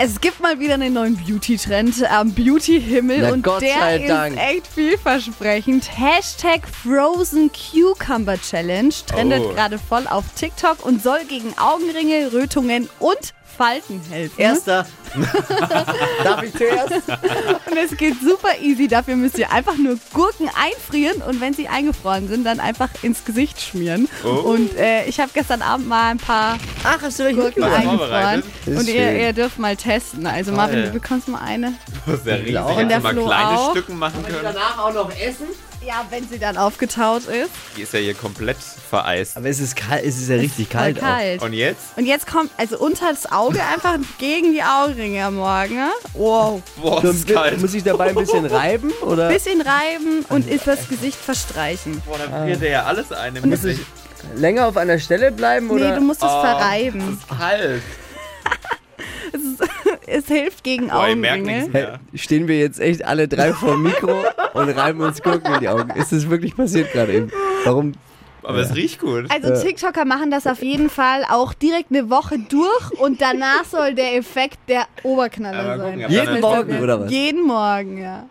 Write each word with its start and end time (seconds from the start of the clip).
Es 0.00 0.20
gibt 0.20 0.38
mal 0.40 0.60
wieder 0.60 0.74
einen 0.74 0.92
neuen 0.94 1.16
Beauty-Trend 1.16 2.08
am 2.08 2.32
Beauty-Himmel 2.32 3.18
Na 3.22 3.30
und 3.32 3.42
Gott 3.42 3.62
der 3.62 4.00
ist 4.00 4.08
Dank. 4.08 4.36
echt 4.36 4.66
vielversprechend. 4.68 5.88
Hashtag 5.98 6.62
Frozen 6.68 7.50
Cucumber 7.52 8.40
Challenge 8.40 8.94
trendet 9.08 9.42
Oh. 9.44 9.54
gerade 9.54 9.76
voll 9.78 10.06
auf 10.06 10.24
TikTok 10.36 10.84
und 10.86 11.02
soll 11.02 11.24
gegen 11.28 11.52
Augenringe, 11.58 12.32
Rötungen 12.32 12.88
und 13.00 13.34
Falten 13.56 14.00
helfen. 14.08 14.38
Erster. 14.40 14.86
Darf 16.22 16.44
ich 16.44 16.52
zuerst? 16.54 16.92
Und 16.92 17.76
es 17.76 17.96
geht 17.96 18.14
super 18.22 18.50
easy. 18.62 18.86
Dafür 18.86 19.16
müsst 19.16 19.36
ihr 19.36 19.50
einfach 19.50 19.76
nur 19.76 19.98
Gurken 20.14 20.48
einfrieren 20.54 21.20
und 21.22 21.40
wenn 21.40 21.54
sie 21.54 21.66
eingefroren 21.66 22.28
sind, 22.28 22.44
dann 22.44 22.60
einfach 22.60 22.90
ins 23.02 23.24
Gesicht 23.24 23.60
schmieren. 23.60 24.08
Oh. 24.24 24.28
Und 24.28 24.76
äh, 24.76 25.06
ich 25.06 25.18
habe 25.18 25.30
gestern 25.34 25.62
Abend 25.62 25.88
mal 25.88 26.10
ein 26.12 26.18
paar 26.18 26.56
Ach, 26.84 27.02
hast 27.02 27.18
du 27.18 27.24
welche 27.24 27.40
Gurken 27.40 27.64
eingefroren. 27.64 28.42
Und 28.66 28.88
ihr, 28.88 29.12
ihr 29.12 29.32
dürft 29.32 29.58
mal 29.58 29.76
testen. 29.76 30.26
Also 30.26 30.52
Marvin, 30.52 30.84
du 30.84 30.90
bekommst 30.90 31.28
mal 31.28 31.40
eine. 31.40 31.74
Das 32.06 32.20
ist 32.20 32.26
ja 32.26 32.34
riesig. 32.36 32.58
Und 32.58 32.88
du 32.88 33.00
mal 33.00 33.14
kleine 33.14 33.58
auch. 33.58 33.70
Stücken 33.70 33.98
machen 33.98 34.24
können. 34.24 34.38
Danach 34.42 34.78
auch 34.78 34.92
noch 34.92 35.10
essen? 35.10 35.46
Ja, 35.86 36.04
wenn 36.10 36.28
sie 36.28 36.38
dann 36.38 36.56
aufgetaut 36.56 37.22
ist. 37.26 37.50
Die 37.76 37.82
ist 37.82 37.92
ja 37.92 38.00
hier 38.00 38.14
komplett 38.14 38.56
vereist. 38.58 39.36
Aber 39.36 39.48
es 39.48 39.60
ist 39.60 39.76
kalt, 39.76 40.04
es 40.04 40.18
ist 40.18 40.28
ja 40.28 40.36
richtig 40.36 40.68
Voll 40.68 40.80
kalt. 40.80 40.98
kalt. 41.00 41.42
Und 41.42 41.52
jetzt? 41.52 41.80
Und 41.96 42.04
jetzt 42.04 42.26
kommt, 42.26 42.50
also 42.56 42.78
unter 42.78 43.10
das 43.10 43.30
Auge 43.30 43.60
einfach 43.62 43.96
gegen 44.18 44.52
die 44.52 44.62
Augenringe 44.62 45.24
am 45.24 45.36
Morgen. 45.36 45.76
ne? 45.76 45.90
Wow. 46.14 46.60
Boah, 46.76 46.92
Auch. 46.98 47.02
So, 47.02 47.10
ist 47.10 47.26
kalt. 47.28 47.60
muss 47.60 47.72
ich 47.74 47.84
dabei 47.84 48.08
ein 48.08 48.14
bisschen 48.16 48.44
reiben? 48.46 48.90
Oder? 49.02 49.28
Bisschen 49.28 49.60
reiben 49.60 50.24
und 50.28 50.48
ist 50.48 50.66
das 50.66 50.88
Gesicht 50.88 51.16
verstreichen. 51.18 52.02
Boah, 52.04 52.18
dann 52.18 52.44
friert 52.44 52.60
der 52.60 52.70
ja 52.70 52.82
alles 52.84 53.12
ein 53.12 53.36
im 53.36 53.52
es 53.52 53.62
Gesicht. 53.62 53.86
Länger 54.34 54.66
auf 54.66 54.76
einer 54.76 54.98
Stelle 54.98 55.30
bleiben? 55.30 55.70
Oder? 55.70 55.90
Nee, 55.90 55.94
du 55.94 56.00
musst 56.02 56.22
es 56.22 56.28
Oh, 56.28 56.40
verreiben. 56.40 57.18
Das 57.28 57.36
ist 57.36 57.40
kalt. 57.40 57.82
Es, 60.10 60.26
hilft 60.26 60.64
gegen 60.64 60.88
Boah, 60.88 61.08
ich 61.08 61.16
merk 61.16 61.40
Augenringe. 61.40 61.68
mehr. 61.68 62.00
stehen 62.14 62.48
wir 62.48 62.58
jetzt 62.58 62.80
echt 62.80 63.04
alle 63.04 63.28
drei 63.28 63.52
vor 63.52 63.72
dem 63.72 63.82
Mikro 63.84 64.24
und 64.54 64.68
reiben 64.70 65.00
uns 65.00 65.22
Gurken 65.22 65.54
in 65.54 65.60
die 65.60 65.68
Augen? 65.68 65.90
Ist 65.90 66.12
das 66.12 66.28
wirklich 66.28 66.56
passiert 66.56 66.92
gerade 66.92 67.12
eben? 67.12 67.32
Warum? 67.64 67.92
Aber 68.42 68.58
es 68.60 68.74
riecht 68.74 69.00
gut. 69.00 69.26
Also 69.30 69.62
TikToker 69.62 70.06
machen 70.06 70.30
das 70.30 70.46
auf 70.46 70.62
jeden 70.62 70.88
Fall 70.88 71.24
auch 71.28 71.52
direkt 71.52 71.90
eine 71.90 72.08
Woche 72.08 72.38
durch 72.38 72.98
und 72.98 73.20
danach 73.20 73.64
soll 73.64 73.94
der 73.94 74.16
Effekt 74.16 74.58
der 74.68 74.86
Oberknaller 75.02 75.76
sein. 75.76 76.00
ja, 76.00 76.08
Jeden 76.08 76.40
Morgen, 76.40 76.80
oder 76.80 77.00
was? 77.00 77.10
Jeden 77.10 77.46
Morgen, 77.46 77.98
ja. 77.98 78.26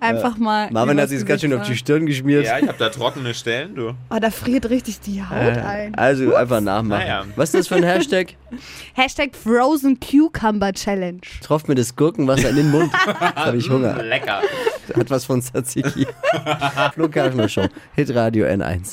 Einfach 0.00 0.38
mal. 0.38 0.70
Marvin 0.70 1.00
hat 1.00 1.08
sich 1.08 1.24
ganz 1.24 1.40
schön 1.40 1.52
auf 1.52 1.66
die 1.66 1.76
Stirn 1.76 2.06
geschmiert. 2.06 2.44
Ja, 2.44 2.58
ich 2.58 2.66
habe 2.68 2.78
da 2.78 2.88
trockene 2.88 3.34
Stellen, 3.34 3.74
du. 3.74 3.94
Oh, 4.10 4.18
da 4.20 4.30
friert 4.30 4.68
richtig 4.70 5.00
die 5.00 5.22
Haut 5.22 5.56
Äh, 5.56 5.60
ein. 5.60 5.94
Also 5.94 6.34
einfach 6.34 6.60
nachmachen. 6.60 7.00
Naja. 7.02 7.24
Was 7.36 7.50
ist 7.54 7.60
das 7.60 7.68
für 7.68 7.76
ein 7.76 7.84
Hashtag? 7.84 8.34
Hashtag 8.94 9.36
Frozen 9.36 9.98
Cucumber 10.00 10.72
Challenge. 10.72 11.20
Tropft 11.42 11.68
mir 11.68 11.74
das 11.74 11.94
Gurkenwasser 11.94 12.50
in 12.50 12.56
den 12.56 12.70
Mund. 12.70 12.92
Habe 13.36 13.56
ich 13.56 13.68
Hunger. 13.68 14.02
Lecker. 14.02 14.42
Hat 14.96 15.10
was 15.10 15.24
von 15.24 15.40
Tzatziki. 15.40 16.06
Kerschner 17.12 17.48
Show. 17.48 17.66
Hitradio 17.94 18.46
N1. 18.46 18.88